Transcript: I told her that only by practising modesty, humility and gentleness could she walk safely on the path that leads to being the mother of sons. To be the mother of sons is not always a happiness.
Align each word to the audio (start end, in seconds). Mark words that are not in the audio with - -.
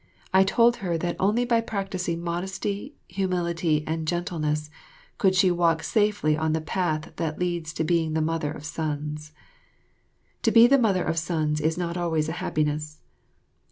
I 0.33 0.43
told 0.43 0.77
her 0.77 0.97
that 0.97 1.15
only 1.19 1.45
by 1.45 1.61
practising 1.61 2.23
modesty, 2.23 2.95
humility 3.07 3.83
and 3.85 4.07
gentleness 4.07 4.71
could 5.19 5.35
she 5.35 5.51
walk 5.51 5.83
safely 5.83 6.35
on 6.35 6.53
the 6.53 6.59
path 6.59 7.13
that 7.17 7.37
leads 7.37 7.71
to 7.73 7.83
being 7.83 8.13
the 8.13 8.19
mother 8.21 8.51
of 8.51 8.65
sons. 8.65 9.31
To 10.41 10.49
be 10.49 10.65
the 10.65 10.79
mother 10.79 11.03
of 11.03 11.19
sons 11.19 11.61
is 11.61 11.77
not 11.77 11.97
always 11.97 12.27
a 12.27 12.31
happiness. 12.41 12.97